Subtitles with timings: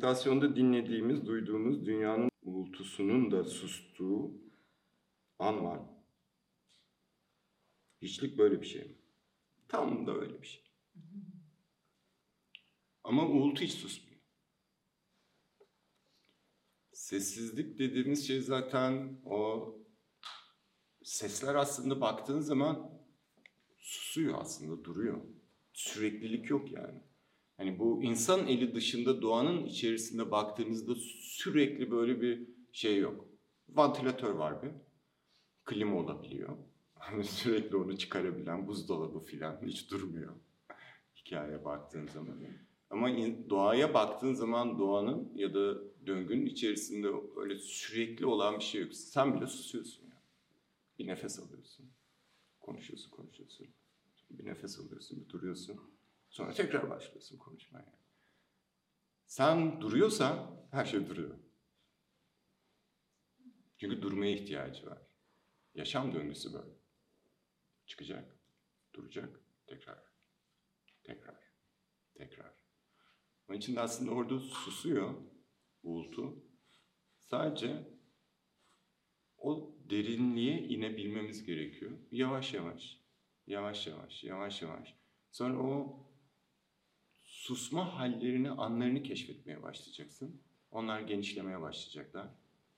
[0.00, 4.32] meditasyonda dinlediğimiz, duyduğumuz dünyanın uğultusunun da sustuğu
[5.38, 5.80] an var.
[8.02, 8.94] Hiçlik böyle bir şey mi?
[9.68, 10.64] Tam da öyle bir şey.
[13.04, 14.20] Ama uğultu hiç susmuyor.
[16.92, 19.74] Sessizlik dediğimiz şey zaten o
[21.02, 22.90] sesler aslında baktığın zaman
[23.78, 25.24] susuyor aslında, duruyor.
[25.72, 27.02] Süreklilik yok yani.
[27.60, 33.28] Hani bu insan eli dışında doğanın içerisinde baktığımızda sürekli böyle bir şey yok.
[33.68, 34.70] Vantilatör var bir.
[35.64, 36.56] Klima olabiliyor.
[36.94, 40.34] Hani sürekli onu çıkarabilen buzdolabı filan hiç durmuyor.
[41.16, 42.40] Hikayeye baktığın zaman.
[42.90, 43.08] Ama
[43.50, 48.94] doğaya baktığın zaman doğanın ya da döngünün içerisinde öyle sürekli olan bir şey yok.
[48.94, 50.22] Sen bile susuyorsun yani.
[50.98, 51.86] Bir nefes alıyorsun.
[52.60, 53.66] Konuşuyorsun, konuşuyorsun.
[54.30, 55.80] Bir nefes alıyorsun, bir duruyorsun.
[56.30, 58.00] Sonra tekrar başlıyorsun konuşmaya.
[59.26, 61.38] Sen duruyorsan her şey duruyor.
[63.76, 65.02] Çünkü durmaya ihtiyacı var.
[65.74, 66.74] Yaşam döngüsü böyle.
[67.86, 68.36] Çıkacak,
[68.94, 69.98] duracak, tekrar,
[71.02, 71.40] tekrar,
[72.14, 72.54] tekrar.
[73.48, 75.14] Onun için de aslında orada susuyor
[75.82, 76.44] uğultu.
[77.18, 77.88] Sadece
[79.38, 81.98] o derinliğe inebilmemiz gerekiyor.
[82.10, 83.00] Yavaş yavaş,
[83.46, 84.96] yavaş yavaş, yavaş yavaş.
[85.30, 86.06] Sonra o
[87.50, 90.40] susma hallerini, anlarını keşfetmeye başlayacaksın.
[90.70, 92.28] Onlar genişlemeye başlayacaklar.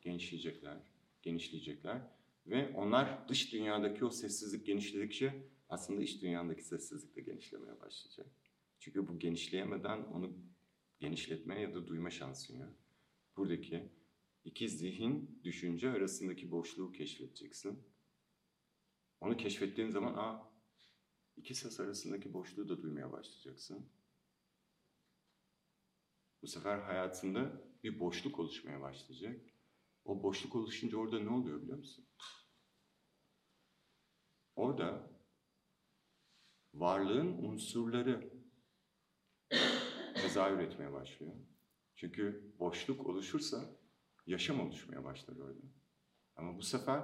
[0.00, 0.76] Genişleyecekler,
[1.22, 2.02] genişleyecekler.
[2.46, 8.26] Ve onlar dış dünyadaki o sessizlik genişledikçe aslında iç dünyadaki sessizlik de genişlemeye başlayacak.
[8.78, 10.32] Çünkü bu genişleyemeden onu
[11.00, 12.74] genişletmeye ya da duyma şansın yok.
[13.36, 13.88] Buradaki
[14.44, 17.78] iki zihin, düşünce arasındaki boşluğu keşfedeceksin.
[19.20, 20.50] Onu keşfettiğin zaman aa,
[21.36, 23.86] iki ses arasındaki boşluğu da duymaya başlayacaksın.
[26.42, 29.40] Bu sefer hayatında bir boşluk oluşmaya başlayacak.
[30.04, 32.08] O boşluk oluşunca orada ne oluyor biliyor musun?
[34.56, 35.10] Orada
[36.74, 38.32] varlığın unsurları
[40.14, 41.32] tezahür etmeye başlıyor.
[41.96, 43.76] Çünkü boşluk oluşursa
[44.26, 45.66] yaşam oluşmaya başlar orada.
[46.36, 47.02] Ama bu sefer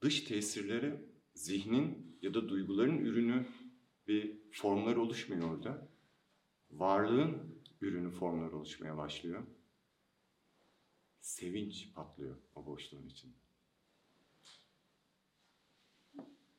[0.00, 3.48] dış tesirleri zihnin ya da duyguların ürünü
[4.06, 5.88] bir formlar oluşmuyor orada.
[6.70, 9.46] Varlığın ürünü formlar oluşmaya başlıyor.
[11.20, 13.36] Sevinç patlıyor o boşluğun içinde.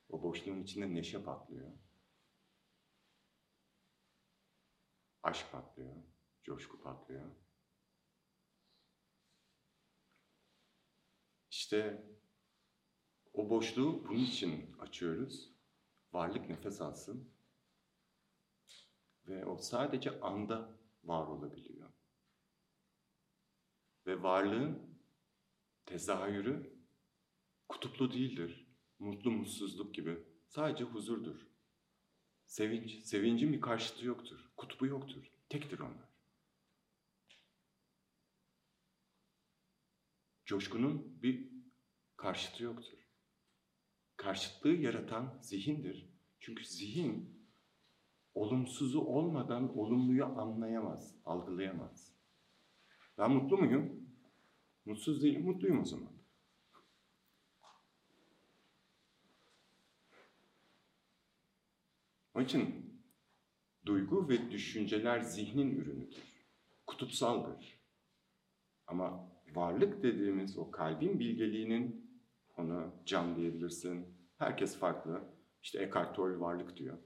[0.10, 1.72] O boşluğun içinde neşe patlıyor.
[5.24, 5.96] Aşk patlıyor,
[6.44, 7.32] coşku patlıyor.
[11.52, 12.06] İşte
[13.34, 15.56] o boşluğu bunun için açıyoruz.
[16.14, 17.34] Varlık nefes alsın.
[19.28, 21.94] Ve o sadece anda var olabiliyor.
[24.08, 25.00] Ve varlığın
[25.86, 26.80] tezahürü
[27.70, 28.68] kutuplu değildir.
[29.00, 30.24] Mutlu mutsuzluk gibi.
[30.48, 31.48] Sadece huzurdur.
[32.46, 34.52] Sevinç, sevincin bir karşıtı yoktur.
[34.58, 35.32] Kutbu yoktur.
[35.50, 36.10] Tektir onlar.
[40.46, 41.52] Coşkunun bir
[42.18, 42.98] karşıtı yoktur.
[44.18, 46.10] Karşıtlığı yaratan zihindir.
[46.40, 47.35] Çünkü zihin
[48.36, 52.16] olumsuzu olmadan olumluyu anlayamaz, algılayamaz.
[53.18, 54.10] Ben mutlu muyum?
[54.86, 56.16] Mutsuz değilim, mutluyum o zaman.
[62.34, 62.86] Onun için
[63.86, 66.24] duygu ve düşünceler zihnin ürünüdür.
[66.88, 67.80] Kutupsaldır.
[68.88, 72.12] Ama varlık dediğimiz o kalbin bilgeliğinin
[72.58, 74.06] ona can diyebilirsin.
[74.38, 75.24] Herkes farklı.
[75.64, 76.98] İşte Eckhart Tolle varlık diyor.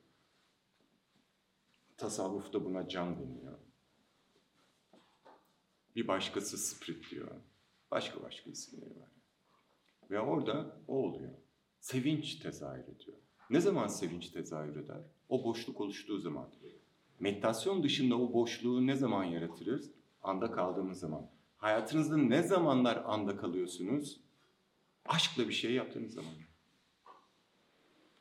[1.99, 3.59] Tasavvufta buna can deniyor.
[5.95, 7.31] Bir başkası spirit diyor.
[7.91, 9.09] Başka başka isimleri var.
[10.11, 11.31] Ve orada o oluyor.
[11.79, 13.17] Sevinç tezahür ediyor.
[13.49, 15.01] Ne zaman sevinç tezahür eder?
[15.29, 16.49] O boşluk oluştuğu zaman.
[17.19, 19.91] Meditasyon dışında o boşluğu ne zaman yaratırız?
[20.21, 21.29] Anda kaldığımız zaman.
[21.57, 24.21] Hayatınızda ne zamanlar anda kalıyorsunuz?
[25.05, 26.33] Aşkla bir şey yaptığınız zaman.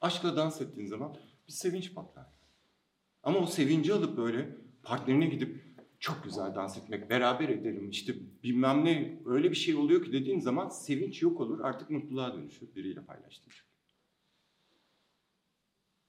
[0.00, 1.16] Aşkla dans ettiğiniz zaman
[1.48, 2.37] bir sevinç patlar.
[3.28, 5.64] Ama o sevinci alıp böyle partnerine gidip
[6.00, 10.40] çok güzel dans etmek, beraber edelim, işte bilmem ne öyle bir şey oluyor ki dediğin
[10.40, 13.52] zaman sevinç yok olur, artık mutluluğa dönüşür biriyle paylaştığın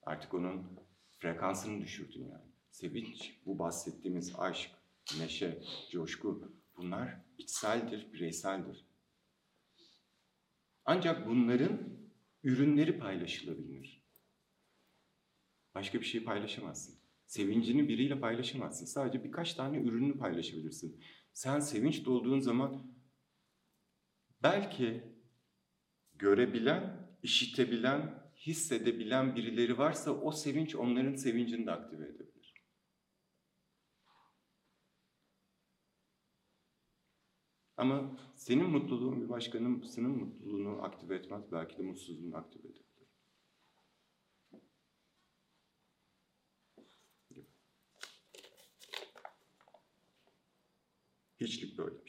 [0.01, 0.79] Artık onun
[1.19, 2.51] frekansını düşürdün yani.
[2.71, 4.71] Sevinç, bu bahsettiğimiz aşk,
[5.19, 8.85] neşe, coşku bunlar içseldir, bireyseldir.
[10.85, 11.79] Ancak bunların
[12.43, 14.03] ürünleri paylaşılabilir.
[15.75, 17.08] Başka bir şey paylaşamazsın.
[17.29, 18.85] Sevincini biriyle paylaşamazsın.
[18.85, 21.03] Sadece birkaç tane ürününü paylaşabilirsin.
[21.33, 22.95] Sen sevinç dolduğun zaman
[24.43, 25.03] belki
[26.13, 32.53] görebilen, işitebilen, hissedebilen birileri varsa o sevinç onların sevincini de aktive edebilir.
[37.77, 41.51] Ama senin mutluluğun bir başkasının mutluluğunu aktive etmez.
[41.51, 42.88] Belki de mutsuzluğunu aktive edebilir.
[51.39, 52.08] Hiçlik böyle bir